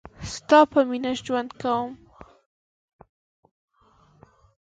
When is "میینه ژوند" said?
0.89-1.49